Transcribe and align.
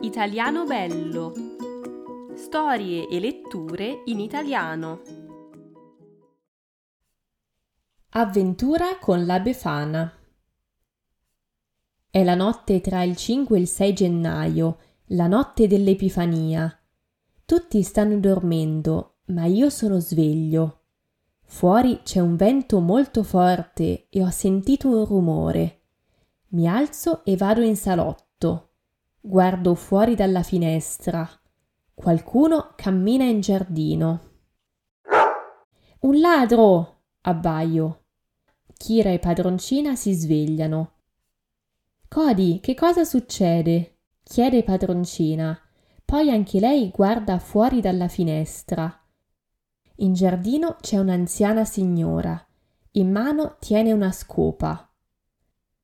Italiano 0.00 0.64
bello. 0.64 1.32
Storie 2.36 3.08
e 3.08 3.18
letture 3.18 4.02
in 4.04 4.20
italiano. 4.20 5.00
Avventura 8.10 8.98
con 9.00 9.26
la 9.26 9.40
Befana. 9.40 10.12
È 12.08 12.22
la 12.22 12.36
notte 12.36 12.80
tra 12.80 13.02
il 13.02 13.16
5 13.16 13.56
e 13.56 13.60
il 13.60 13.66
6 13.66 13.92
gennaio, 13.92 14.78
la 15.06 15.26
notte 15.26 15.66
dell'Epifania. 15.66 16.72
Tutti 17.44 17.82
stanno 17.82 18.20
dormendo, 18.20 19.16
ma 19.26 19.46
io 19.46 19.68
sono 19.68 19.98
sveglio. 19.98 20.82
Fuori 21.42 22.02
c'è 22.04 22.20
un 22.20 22.36
vento 22.36 22.78
molto 22.78 23.24
forte 23.24 24.06
e 24.08 24.22
ho 24.22 24.30
sentito 24.30 24.96
un 24.96 25.04
rumore. 25.04 25.80
Mi 26.50 26.68
alzo 26.68 27.24
e 27.24 27.36
vado 27.36 27.62
in 27.62 27.74
salotto. 27.74 28.26
Guardo 29.28 29.74
fuori 29.74 30.14
dalla 30.14 30.42
finestra. 30.42 31.28
Qualcuno 31.92 32.72
cammina 32.74 33.24
in 33.24 33.40
giardino. 33.40 34.20
Un 36.00 36.18
ladro! 36.18 37.02
abbaio. 37.20 38.04
Kira 38.74 39.10
e 39.10 39.18
padroncina 39.18 39.96
si 39.96 40.14
svegliano. 40.14 40.92
Cody, 42.08 42.60
che 42.60 42.74
cosa 42.74 43.04
succede? 43.04 43.98
chiede 44.22 44.62
padroncina. 44.62 45.60
Poi 46.06 46.30
anche 46.30 46.58
lei 46.58 46.88
guarda 46.88 47.38
fuori 47.38 47.82
dalla 47.82 48.08
finestra. 48.08 48.98
In 49.96 50.14
giardino 50.14 50.78
c'è 50.80 50.96
un'anziana 50.96 51.66
signora. 51.66 52.42
In 52.92 53.10
mano 53.10 53.56
tiene 53.60 53.92
una 53.92 54.10
scopa. 54.10 54.90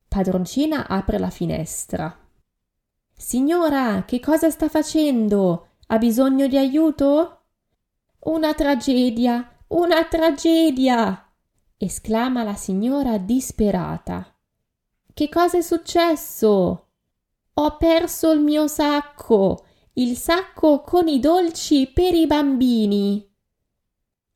Padroncina 0.08 0.88
apre 0.88 1.18
la 1.18 1.28
finestra. 1.28 2.23
Signora, 3.26 4.04
che 4.04 4.20
cosa 4.20 4.50
sta 4.50 4.68
facendo? 4.68 5.68
Ha 5.86 5.96
bisogno 5.96 6.46
di 6.46 6.58
aiuto? 6.58 7.44
Una 8.24 8.52
tragedia, 8.52 9.50
una 9.68 10.04
tragedia! 10.04 11.32
esclama 11.78 12.42
la 12.42 12.54
signora 12.54 13.16
disperata. 13.16 14.30
Che 15.14 15.28
cosa 15.30 15.56
è 15.56 15.62
successo? 15.62 16.88
Ho 17.54 17.76
perso 17.78 18.30
il 18.30 18.40
mio 18.40 18.66
sacco, 18.66 19.64
il 19.94 20.18
sacco 20.18 20.82
con 20.82 21.08
i 21.08 21.18
dolci 21.18 21.90
per 21.90 22.12
i 22.12 22.26
bambini. 22.26 23.26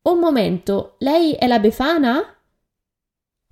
Un 0.01 0.17
momento, 0.17 0.95
lei 0.97 1.33
è 1.33 1.45
la 1.45 1.59
Befana? 1.59 2.35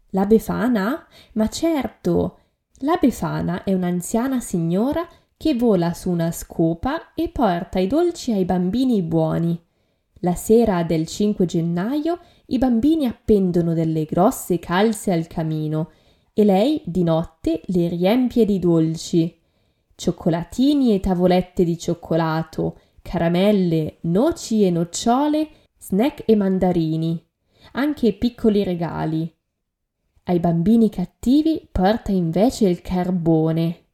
La 0.09 0.25
Befana? 0.25 1.07
Ma 1.33 1.47
certo, 1.47 2.39
la 2.79 2.97
Befana 2.99 3.63
è 3.63 3.75
un'anziana 3.75 4.39
signora 4.39 5.07
che 5.37 5.53
vola 5.53 5.93
su 5.93 6.09
una 6.09 6.31
scopa 6.31 7.13
e 7.13 7.29
porta 7.29 7.77
i 7.77 7.85
dolci 7.85 8.31
ai 8.31 8.43
bambini 8.43 9.03
buoni. 9.03 9.57
La 10.21 10.33
sera 10.33 10.83
del 10.83 11.05
5 11.05 11.45
gennaio 11.45 12.19
i 12.47 12.57
bambini 12.57 13.05
appendono 13.05 13.75
delle 13.75 14.05
grosse 14.05 14.57
calze 14.57 15.11
al 15.11 15.27
camino 15.27 15.91
e 16.33 16.43
lei 16.43 16.81
di 16.85 17.03
notte 17.03 17.61
le 17.67 17.87
riempie 17.87 18.45
di 18.45 18.57
dolci. 18.57 19.39
Cioccolatini 19.93 20.95
e 20.95 20.99
tavolette 20.99 21.63
di 21.63 21.77
cioccolato, 21.77 22.79
caramelle, 23.03 23.97
noci 24.01 24.65
e 24.65 24.71
nocciole, 24.71 25.49
snack 25.77 26.23
e 26.25 26.35
mandarini, 26.35 27.23
anche 27.73 28.13
piccoli 28.13 28.63
regali. 28.63 29.31
Ai 30.23 30.39
bambini 30.39 30.89
cattivi 30.89 31.67
porta 31.71 32.11
invece 32.11 32.67
il 32.67 32.81
carbone. 32.81 33.86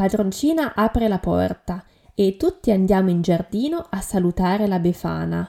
Padroncina 0.00 0.72
apre 0.74 1.08
la 1.08 1.18
porta 1.18 1.84
e 2.14 2.38
tutti 2.38 2.70
andiamo 2.70 3.10
in 3.10 3.20
giardino 3.20 3.86
a 3.90 4.00
salutare 4.00 4.66
la 4.66 4.78
Befana. 4.78 5.46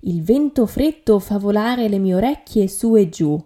Il 0.00 0.24
vento 0.24 0.66
freddo 0.66 1.20
fa 1.20 1.38
volare 1.38 1.88
le 1.88 1.98
mie 1.98 2.16
orecchie 2.16 2.66
su 2.66 2.96
e 2.96 3.08
giù. 3.08 3.40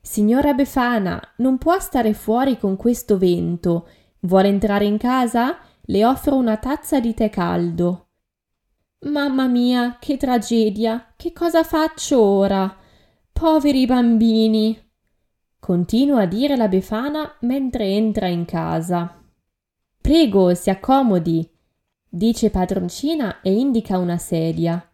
Signora 0.00 0.54
Befana, 0.54 1.20
non 1.38 1.58
può 1.58 1.76
stare 1.80 2.14
fuori 2.14 2.56
con 2.56 2.76
questo 2.76 3.18
vento. 3.18 3.88
Vuole 4.20 4.46
entrare 4.46 4.84
in 4.84 4.96
casa? 4.96 5.58
Le 5.80 6.04
offro 6.04 6.36
una 6.36 6.56
tazza 6.58 7.00
di 7.00 7.14
tè 7.14 7.30
caldo. 7.30 8.10
Mamma 9.06 9.48
mia, 9.48 9.96
che 9.98 10.16
tragedia! 10.16 11.14
Che 11.16 11.32
cosa 11.32 11.64
faccio 11.64 12.22
ora? 12.22 12.72
Poveri 13.32 13.86
bambini. 13.86 14.83
Continua 15.64 16.20
a 16.20 16.26
dire 16.26 16.56
la 16.56 16.68
Befana 16.68 17.36
mentre 17.40 17.86
entra 17.86 18.28
in 18.28 18.44
casa. 18.44 19.18
Prego, 19.98 20.52
si 20.52 20.68
accomodi, 20.68 21.50
dice 22.06 22.50
padroncina 22.50 23.40
e 23.40 23.54
indica 23.54 23.96
una 23.96 24.18
sedia. 24.18 24.86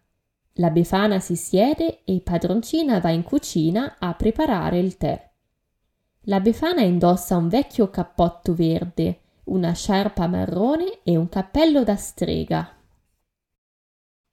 La 0.53 0.69
Befana 0.69 1.19
si 1.19 1.35
siede 1.35 2.05
e 2.05 2.21
padroncina 2.21 3.01
va 3.01 3.09
in 3.09 3.23
cucina 3.23 3.97
a 3.99 4.13
preparare 4.13 4.79
il 4.79 4.95
tè. 4.95 5.29
La 6.21 6.39
Befana 6.39 6.83
indossa 6.83 7.35
un 7.35 7.49
vecchio 7.49 7.89
cappotto 7.89 8.55
verde, 8.55 9.23
una 9.47 9.73
sciarpa 9.73 10.25
marrone 10.27 10.99
e 11.03 11.17
un 11.17 11.27
cappello 11.27 11.83
da 11.83 11.97
strega. 11.97 12.73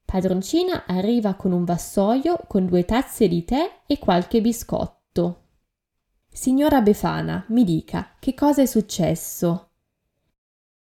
Padroncina 0.04 0.84
arriva 0.86 1.34
con 1.34 1.50
un 1.50 1.64
vassoio 1.64 2.38
con 2.46 2.64
due 2.64 2.84
tazze 2.84 3.26
di 3.26 3.42
tè 3.42 3.80
e 3.88 3.98
qualche 3.98 4.40
biscotto. 4.40 5.46
Signora 6.30 6.80
Befana, 6.80 7.44
mi 7.48 7.64
dica, 7.64 8.14
che 8.18 8.34
cosa 8.34 8.62
è 8.62 8.66
successo? 8.66 9.70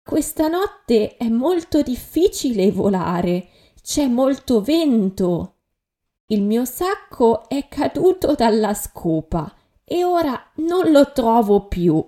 Questa 0.03 0.47
notte 0.47 1.15
è 1.15 1.29
molto 1.29 1.81
difficile 1.81 2.71
volare, 2.71 3.47
c'è 3.81 4.07
molto 4.07 4.61
vento. 4.61 5.55
Il 6.27 6.41
mio 6.41 6.65
sacco 6.65 7.47
è 7.47 7.67
caduto 7.67 8.33
dalla 8.33 8.73
scopa 8.73 9.53
e 9.83 10.03
ora 10.03 10.51
non 10.55 10.91
lo 10.91 11.11
trovo 11.11 11.67
più. 11.67 12.03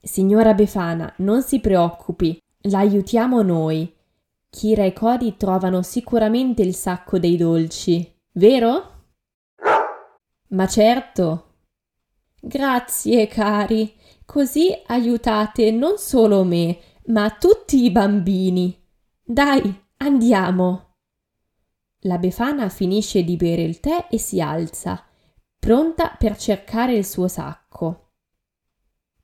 Signora 0.00 0.54
Befana, 0.54 1.12
non 1.18 1.42
si 1.42 1.60
preoccupi, 1.60 2.42
l'aiutiamo 2.62 3.42
noi. 3.42 3.94
Kira 4.50 4.84
e 4.84 4.92
Cody 4.92 5.36
trovano 5.36 5.82
sicuramente 5.82 6.62
il 6.62 6.74
sacco 6.74 7.18
dei 7.18 7.36
dolci, 7.36 8.10
vero? 8.32 9.04
Ma 10.48 10.66
certo. 10.66 11.47
Grazie, 12.48 13.26
cari. 13.26 13.94
Così 14.24 14.74
aiutate 14.86 15.70
non 15.70 15.98
solo 15.98 16.44
me, 16.44 16.78
ma 17.08 17.28
tutti 17.38 17.84
i 17.84 17.90
bambini. 17.90 18.74
Dai, 19.22 19.82
andiamo. 19.98 20.94
La 22.02 22.16
Befana 22.16 22.70
finisce 22.70 23.22
di 23.22 23.36
bere 23.36 23.60
il 23.60 23.80
tè 23.80 24.06
e 24.08 24.16
si 24.16 24.40
alza, 24.40 25.04
pronta 25.58 26.16
per 26.18 26.38
cercare 26.38 26.94
il 26.94 27.04
suo 27.04 27.28
sacco. 27.28 28.12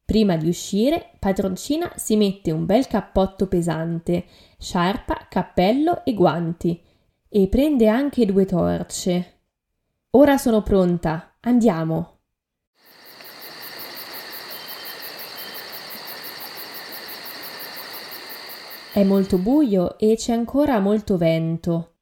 Prima 0.05 0.37
di 0.37 0.47
uscire, 0.47 1.17
padroncina 1.19 1.91
si 1.97 2.17
mette 2.17 2.51
un 2.51 2.67
bel 2.67 2.87
cappotto 2.87 3.49
pesante, 3.49 4.27
sciarpa, 4.59 5.29
cappello 5.31 6.05
e 6.05 6.13
guanti 6.13 6.79
e 7.27 7.49
prende 7.49 7.89
anche 7.89 8.27
due 8.27 8.45
torce. 8.45 9.45
Ora 10.11 10.37
sono 10.37 10.63
pronta, 10.63 11.39
andiamo. 11.41 12.14
È 18.95 19.03
molto 19.03 19.39
buio 19.39 19.99
e 19.99 20.15
c'è 20.15 20.33
ancora 20.35 20.79
molto 20.79 21.17
vento. 21.17 21.97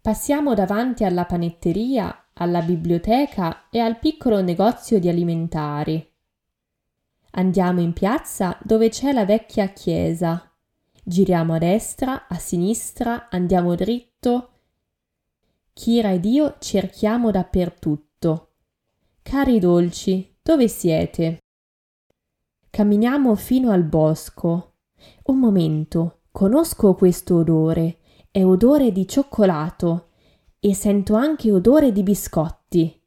Passiamo 0.00 0.54
davanti 0.54 1.04
alla 1.04 1.26
panetteria, 1.26 2.30
alla 2.32 2.62
biblioteca 2.62 3.68
e 3.68 3.78
al 3.78 3.98
piccolo 3.98 4.40
negozio 4.40 4.98
di 4.98 5.10
alimentari. 5.10 6.02
Andiamo 7.32 7.82
in 7.82 7.92
piazza 7.92 8.58
dove 8.62 8.88
c'è 8.88 9.12
la 9.12 9.26
vecchia 9.26 9.68
chiesa. 9.68 10.50
Giriamo 11.04 11.52
a 11.52 11.58
destra, 11.58 12.26
a 12.26 12.36
sinistra, 12.36 13.28
andiamo 13.28 13.74
dritto. 13.74 14.52
Kira 15.74 16.10
ed 16.10 16.24
io 16.24 16.56
cerchiamo 16.58 17.30
dappertutto. 17.30 18.52
Cari 19.20 19.58
dolci, 19.58 20.38
dove 20.40 20.68
siete? 20.68 21.42
Camminiamo 22.70 23.34
fino 23.34 23.72
al 23.72 23.84
bosco. 23.84 24.76
Un 25.24 25.38
momento, 25.38 26.19
conosco 26.30 26.94
questo 26.94 27.36
odore. 27.36 27.98
È 28.30 28.44
odore 28.44 28.92
di 28.92 29.08
cioccolato 29.08 30.08
e 30.60 30.74
sento 30.74 31.14
anche 31.14 31.50
odore 31.50 31.92
di 31.92 32.02
biscotti. 32.02 33.02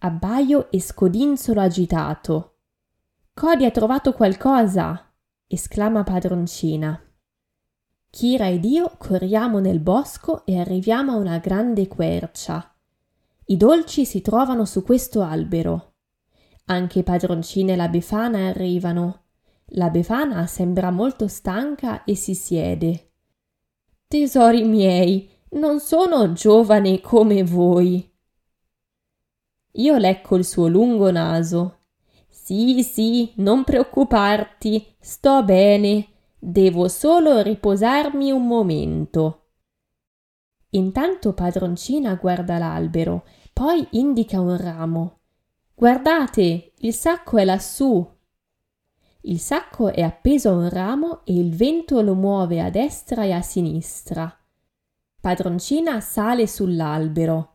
Abbaio 0.00 0.70
e 0.70 0.80
scodinzolo 0.80 1.60
agitato. 1.60 2.58
Cody 3.34 3.64
ha 3.64 3.70
trovato 3.70 4.12
qualcosa! 4.12 5.12
esclama 5.46 6.02
padroncina. 6.02 7.00
Kira 8.10 8.48
ed 8.48 8.64
io 8.64 8.92
corriamo 8.96 9.58
nel 9.58 9.80
bosco 9.80 10.44
e 10.46 10.58
arriviamo 10.58 11.12
a 11.12 11.16
una 11.16 11.38
grande 11.38 11.86
quercia. 11.86 12.74
I 13.46 13.56
dolci 13.56 14.04
si 14.04 14.22
trovano 14.22 14.64
su 14.64 14.82
questo 14.82 15.22
albero. 15.22 15.94
Anche 16.66 17.02
padroncina 17.02 17.72
e 17.72 17.76
la 17.76 17.88
Befana 17.88 18.48
arrivano. 18.48 19.25
La 19.70 19.90
Befana 19.90 20.46
sembra 20.46 20.90
molto 20.90 21.26
stanca 21.26 22.04
e 22.04 22.14
si 22.14 22.34
siede. 22.34 23.10
Tesori 24.06 24.62
miei, 24.62 25.28
non 25.50 25.80
sono 25.80 26.32
giovane 26.32 27.00
come 27.00 27.42
voi. 27.42 28.08
Io 29.72 29.96
lecco 29.96 30.36
il 30.36 30.44
suo 30.44 30.68
lungo 30.68 31.10
naso. 31.10 31.78
Sì, 32.28 32.82
sì, 32.84 33.32
non 33.36 33.64
preoccuparti, 33.64 34.94
sto 35.00 35.42
bene. 35.42 36.06
Devo 36.38 36.86
solo 36.86 37.40
riposarmi 37.40 38.30
un 38.30 38.46
momento. 38.46 39.48
Intanto 40.70 41.32
padroncina 41.32 42.14
guarda 42.14 42.58
l'albero, 42.58 43.24
poi 43.52 43.86
indica 43.92 44.40
un 44.40 44.56
ramo. 44.56 45.20
Guardate, 45.74 46.72
il 46.78 46.94
sacco 46.94 47.38
è 47.38 47.44
lassù. 47.44 48.15
Il 49.28 49.40
sacco 49.40 49.92
è 49.92 50.02
appeso 50.02 50.50
a 50.50 50.52
un 50.52 50.68
ramo 50.68 51.22
e 51.24 51.34
il 51.34 51.52
vento 51.52 52.00
lo 52.00 52.14
muove 52.14 52.60
a 52.60 52.70
destra 52.70 53.24
e 53.24 53.32
a 53.32 53.42
sinistra. 53.42 54.32
Padroncina 55.20 56.00
sale 56.00 56.46
sull'albero. 56.46 57.54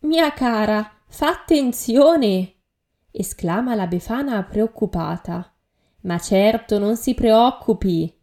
Mia 0.00 0.32
cara, 0.32 0.98
fa 1.08 1.28
attenzione! 1.30 2.54
esclama 3.10 3.74
la 3.74 3.88
Befana 3.88 4.44
preoccupata. 4.44 5.52
Ma 6.02 6.18
certo, 6.20 6.78
non 6.78 6.96
si 6.96 7.14
preoccupi. 7.14 8.20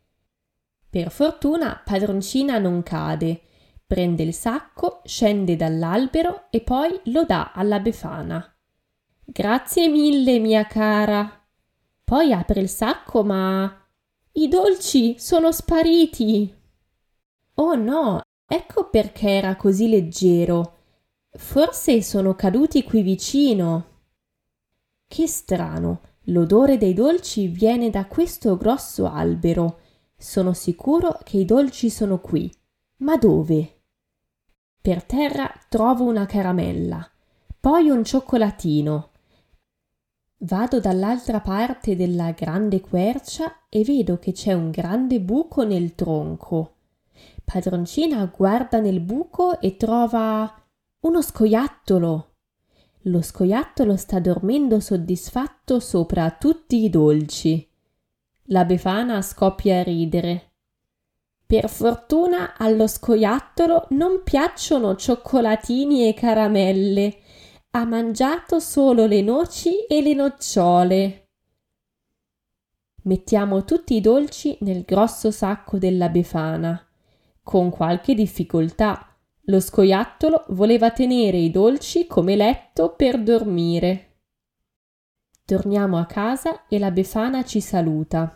Per 0.90 1.12
fortuna 1.12 1.82
padroncina 1.84 2.60
non 2.60 2.82
cade. 2.82 3.42
Prende 3.86 4.24
il 4.24 4.34
sacco, 4.34 5.02
scende 5.04 5.58
dall'albero 5.58 6.46
e 6.50 6.62
poi 6.62 6.98
lo 7.06 7.26
dà 7.26 7.52
alla 7.54 7.82
Befana. 7.82 8.56
Grazie 9.26 9.90
mille, 9.90 10.40
mia 10.40 10.66
cara. 10.66 11.39
Poi 12.10 12.34
apre 12.34 12.62
il 12.62 12.70
sacco, 12.70 13.24
ma 13.24 13.72
i 14.32 14.48
dolci 14.48 15.20
sono 15.20 15.52
spariti. 15.52 16.52
Oh 17.54 17.76
no, 17.76 18.22
ecco 18.48 18.90
perché 18.90 19.30
era 19.30 19.56
così 19.56 19.88
leggero. 19.88 20.78
Forse 21.30 22.02
sono 22.02 22.34
caduti 22.34 22.82
qui 22.82 23.04
vicino. 23.04 23.86
Che 25.06 25.28
strano, 25.28 26.02
l'odore 26.24 26.80
dei 26.80 26.96
dolci 26.96 27.46
viene 27.46 27.92
da 27.92 28.08
questo 28.08 28.58
grosso 28.58 29.08
albero. 29.08 29.82
Sono 30.18 30.54
sicuro 30.54 31.20
che 31.24 31.38
i 31.38 31.46
dolci 31.46 31.92
sono 31.92 32.20
qui. 32.20 32.52
Ma 33.04 33.18
dove? 33.18 33.82
Per 34.82 35.04
terra 35.04 35.48
trovo 35.70 36.06
una 36.06 36.26
caramella, 36.26 37.08
poi 37.60 37.92
un 37.92 38.04
cioccolatino, 38.04 39.09
Vado 40.42 40.80
dall'altra 40.80 41.42
parte 41.42 41.98
della 41.98 42.32
grande 42.32 42.80
quercia 42.80 43.64
e 43.68 43.84
vedo 43.84 44.20
che 44.20 44.32
c'è 44.32 44.54
un 44.54 44.70
grande 44.70 45.20
buco 45.20 45.66
nel 45.66 45.96
tronco. 45.96 46.76
Padroncina 47.44 48.24
guarda 48.34 48.80
nel 48.80 49.02
buco 49.02 49.60
e 49.60 49.76
trova 49.76 50.50
uno 51.02 51.22
scoiattolo. 51.22 52.36
Lo 53.04 53.22
scoiattolo 53.22 53.98
sta 53.98 54.20
dormendo 54.20 54.80
soddisfatto 54.80 55.82
sopra 55.82 56.32
tutti 56.32 56.86
i 56.86 56.90
dolci. 56.90 57.68
La 58.44 58.64
Befana 58.64 59.22
scoppia 59.22 59.80
a 59.80 59.84
ridere. 59.84 60.52
Per 61.46 61.68
fortuna 61.68 62.56
allo 62.58 62.88
scoiattolo 62.88 63.88
non 63.90 64.22
piacciono 64.24 64.96
cioccolatini 64.96 66.08
e 66.08 66.14
caramelle 66.14 67.18
ha 67.72 67.86
mangiato 67.86 68.60
solo 68.60 69.06
le 69.06 69.22
noci 69.22 69.86
e 69.86 70.02
le 70.02 70.14
nocciole. 70.16 71.30
Mettiamo 73.04 73.64
tutti 73.64 73.96
i 73.96 74.02
dolci 74.02 74.58
nel 74.62 74.84
grosso 74.84 75.30
sacco 75.30 75.78
della 75.78 76.10
Befana. 76.10 76.84
Con 77.44 77.70
qualche 77.70 78.16
difficoltà. 78.16 79.16
Lo 79.44 79.60
scoiattolo 79.60 80.46
voleva 80.50 80.92
tenere 80.92 81.38
i 81.38 81.52
dolci 81.52 82.08
come 82.08 82.36
letto 82.36 82.94
per 82.96 83.22
dormire. 83.22 84.06
Torniamo 85.46 85.98
a 85.98 86.06
casa 86.06 86.68
e 86.68 86.78
la 86.78 86.92
Befana 86.92 87.44
ci 87.44 87.62
saluta. 87.62 88.36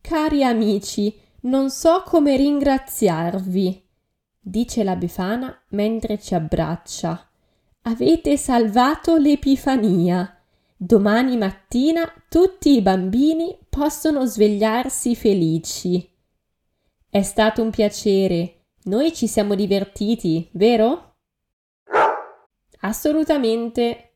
Cari 0.00 0.44
amici, 0.44 1.12
non 1.42 1.70
so 1.70 2.02
come 2.04 2.36
ringraziarvi, 2.36 3.88
dice 4.38 4.84
la 4.84 4.94
Befana 4.94 5.64
mentre 5.70 6.20
ci 6.20 6.34
abbraccia. 6.34 7.25
Avete 7.88 8.36
salvato 8.36 9.16
l'Epifania. 9.16 10.36
Domani 10.76 11.36
mattina 11.36 12.02
tutti 12.28 12.74
i 12.74 12.82
bambini 12.82 13.56
possono 13.68 14.26
svegliarsi 14.26 15.14
felici. 15.14 16.12
È 17.08 17.22
stato 17.22 17.62
un 17.62 17.70
piacere. 17.70 18.64
Noi 18.86 19.14
ci 19.14 19.28
siamo 19.28 19.54
divertiti, 19.54 20.48
vero? 20.54 21.14
Assolutamente. 22.80 24.14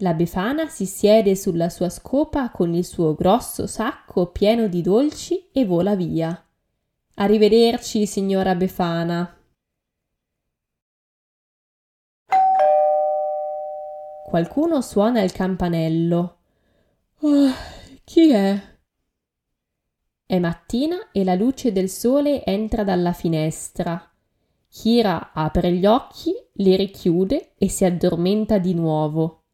La 0.00 0.12
Befana 0.12 0.68
si 0.68 0.84
siede 0.84 1.36
sulla 1.36 1.70
sua 1.70 1.88
scopa 1.88 2.50
con 2.50 2.74
il 2.74 2.84
suo 2.84 3.14
grosso 3.14 3.66
sacco 3.66 4.26
pieno 4.30 4.68
di 4.68 4.82
dolci 4.82 5.48
e 5.52 5.64
vola 5.64 5.96
via. 5.96 6.46
Arrivederci, 7.14 8.04
signora 8.04 8.54
Befana. 8.54 9.37
Qualcuno 14.28 14.82
suona 14.82 15.22
il 15.22 15.32
campanello. 15.32 16.36
Oh, 17.20 17.50
chi 18.04 18.30
è? 18.30 18.60
È 20.26 20.38
mattina 20.38 21.10
e 21.12 21.24
la 21.24 21.34
luce 21.34 21.72
del 21.72 21.88
sole 21.88 22.44
entra 22.44 22.84
dalla 22.84 23.14
finestra. 23.14 24.06
Kira 24.68 25.32
apre 25.32 25.72
gli 25.72 25.86
occhi, 25.86 26.34
li 26.56 26.76
richiude 26.76 27.54
e 27.56 27.70
si 27.70 27.86
addormenta 27.86 28.58
di 28.58 28.74
nuovo. 28.74 29.44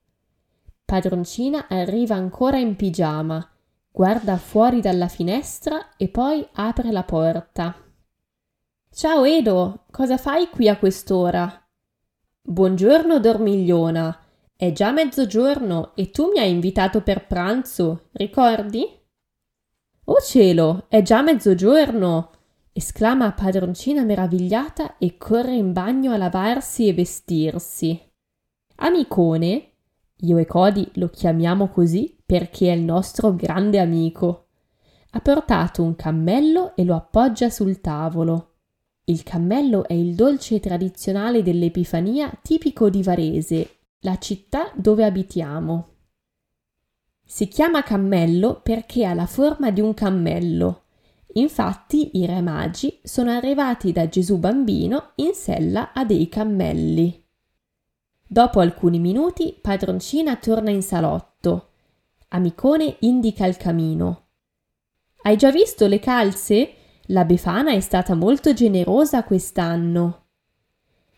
Padroncina 0.84 1.68
arriva 1.68 2.16
ancora 2.16 2.58
in 2.58 2.74
pigiama, 2.74 3.48
guarda 3.92 4.36
fuori 4.38 4.80
dalla 4.80 5.06
finestra 5.06 5.94
e 5.96 6.08
poi 6.08 6.44
apre 6.54 6.90
la 6.90 7.04
porta. 7.04 7.76
Ciao 8.90 9.22
Edo, 9.22 9.84
cosa 9.92 10.16
fai 10.16 10.48
qui 10.48 10.68
a 10.68 10.76
quest'ora? 10.76 11.64
Buongiorno, 12.42 13.20
dormigliona. 13.20 14.18
È 14.56 14.70
già 14.70 14.92
mezzogiorno 14.92 15.96
e 15.96 16.12
tu 16.12 16.30
mi 16.32 16.38
hai 16.38 16.48
invitato 16.50 17.00
per 17.00 17.26
pranzo, 17.26 18.10
ricordi? 18.12 18.86
Oh 20.04 20.20
cielo, 20.20 20.86
è 20.88 21.02
già 21.02 21.22
mezzogiorno! 21.22 22.30
esclama 22.72 23.32
padroncina 23.32 24.04
meravigliata 24.04 24.96
e 24.98 25.16
corre 25.16 25.56
in 25.56 25.72
bagno 25.72 26.12
a 26.12 26.16
lavarsi 26.16 26.86
e 26.86 26.92
vestirsi. 26.92 28.00
Amicone, 28.76 29.70
io 30.18 30.38
e 30.38 30.46
Cody 30.46 30.88
lo 30.94 31.08
chiamiamo 31.08 31.68
così 31.68 32.16
perché 32.24 32.72
è 32.72 32.76
il 32.76 32.82
nostro 32.82 33.34
grande 33.34 33.80
amico. 33.80 34.46
Ha 35.10 35.20
portato 35.20 35.82
un 35.82 35.96
cammello 35.96 36.76
e 36.76 36.84
lo 36.84 36.94
appoggia 36.94 37.50
sul 37.50 37.80
tavolo. 37.80 38.52
Il 39.06 39.24
cammello 39.24 39.84
è 39.84 39.94
il 39.94 40.14
dolce 40.14 40.60
tradizionale 40.60 41.42
dell'Epifania 41.42 42.32
tipico 42.40 42.88
di 42.88 43.02
Varese 43.02 43.78
la 44.04 44.18
città 44.18 44.70
dove 44.74 45.04
abitiamo. 45.04 45.88
Si 47.24 47.48
chiama 47.48 47.82
cammello 47.82 48.60
perché 48.62 49.06
ha 49.06 49.14
la 49.14 49.26
forma 49.26 49.70
di 49.70 49.80
un 49.80 49.94
cammello. 49.94 50.82
Infatti 51.34 52.18
i 52.18 52.26
re 52.26 52.42
magi 52.42 53.00
sono 53.02 53.30
arrivati 53.30 53.92
da 53.92 54.06
Gesù 54.06 54.38
bambino 54.38 55.12
in 55.16 55.32
sella 55.32 55.92
a 55.92 56.04
dei 56.04 56.28
cammelli. 56.28 57.24
Dopo 58.26 58.60
alcuni 58.60 58.98
minuti 58.98 59.58
padroncina 59.58 60.36
torna 60.36 60.70
in 60.70 60.82
salotto. 60.82 61.70
Amicone 62.28 62.96
indica 63.00 63.46
il 63.46 63.56
camino. 63.56 64.26
Hai 65.22 65.36
già 65.36 65.50
visto 65.50 65.86
le 65.86 65.98
calze? 65.98 66.74
La 67.08 67.24
Befana 67.24 67.72
è 67.72 67.80
stata 67.80 68.14
molto 68.14 68.52
generosa 68.52 69.24
quest'anno. 69.24 70.23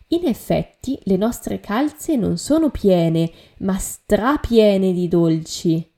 In 0.09 0.25
effetti 0.25 0.97
le 1.03 1.17
nostre 1.17 1.59
calze 1.59 2.15
non 2.15 2.37
sono 2.37 2.69
piene, 2.69 3.29
ma 3.59 3.77
strapiene 3.77 4.93
di 4.93 5.09
dolci. 5.09 5.91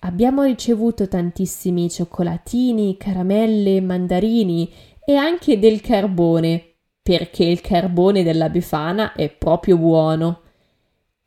Abbiamo 0.00 0.42
ricevuto 0.42 1.06
tantissimi 1.06 1.88
cioccolatini, 1.88 2.96
caramelle, 2.96 3.80
mandarini 3.80 4.72
e 5.04 5.14
anche 5.14 5.58
del 5.58 5.80
carbone, 5.80 6.74
perché 7.00 7.44
il 7.44 7.60
carbone 7.60 8.24
della 8.24 8.48
Befana 8.48 9.12
è 9.12 9.30
proprio 9.30 9.76
buono. 9.76 10.42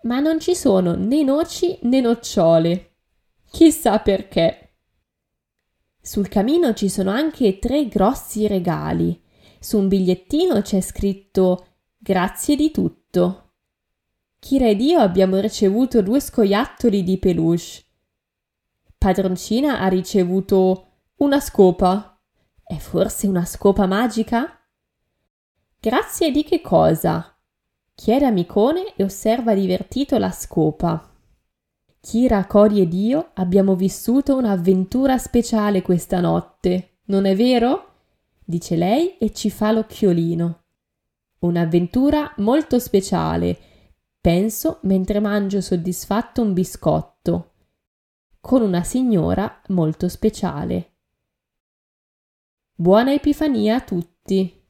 Ma 0.04 0.20
non 0.20 0.40
ci 0.40 0.54
sono 0.54 0.96
né 0.96 1.24
noci 1.24 1.78
né 1.84 2.02
nocciole. 2.02 2.96
Chissà 3.52 4.00
perché. 4.00 4.74
Sul 6.02 6.28
camino 6.28 6.74
ci 6.74 6.90
sono 6.90 7.12
anche 7.12 7.60
tre 7.60 7.88
grossi 7.88 8.48
regali. 8.48 9.22
Su 9.60 9.78
un 9.78 9.88
bigliettino 9.88 10.62
c'è 10.62 10.82
scritto 10.82 11.68
Grazie 12.04 12.56
di 12.56 12.72
tutto. 12.72 13.52
Kira 14.40 14.68
ed 14.68 14.82
io 14.82 14.98
abbiamo 14.98 15.38
ricevuto 15.38 16.02
due 16.02 16.20
scoiattoli 16.20 17.04
di 17.04 17.20
peluche. 17.20 17.84
padroncina 18.98 19.80
ha 19.82 19.88
ricevuto 19.88 20.88
una 21.18 21.40
scopa. 21.40 22.20
È 22.64 22.76
forse 22.78 23.28
una 23.28 23.46
scopa 23.46 23.86
magica? 23.86 24.60
Grazie 25.80 26.32
di 26.32 26.44
che 26.44 26.60
cosa? 26.60 27.38
Chiede 27.94 28.26
amicone 28.26 28.96
e 28.96 29.04
osserva 29.04 29.54
divertito 29.54 30.18
la 30.18 30.32
scopa. 30.32 31.08
Kira, 32.00 32.48
Cori 32.48 32.82
ed 32.82 32.94
io 32.96 33.30
abbiamo 33.36 33.76
vissuto 33.76 34.36
un'avventura 34.38 35.20
speciale 35.20 35.84
questa 35.84 36.20
notte, 36.20 37.02
non 37.06 37.26
è 37.26 37.36
vero? 37.36 37.90
dice 38.44 38.76
lei 38.76 39.20
e 39.20 39.32
ci 39.32 39.52
fa 39.52 39.72
l'occhiolino. 39.72 40.61
Un'avventura 41.42 42.36
molto 42.38 42.78
speciale, 42.78 43.58
penso 44.22 44.78
mentre 44.84 45.20
mangio 45.20 45.60
soddisfatto 45.60 46.44
un 46.44 46.54
biscotto, 46.54 47.54
con 48.40 48.62
una 48.62 48.84
signora 48.84 49.60
molto 49.70 50.08
speciale. 50.08 50.98
Buona 52.76 53.14
Epifania 53.14 53.78
a 53.78 53.82
tutti! 53.82 54.61